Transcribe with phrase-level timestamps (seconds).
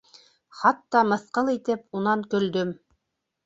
[0.61, 2.77] Хатта мыҫҡыл итеп, унан көлдөм.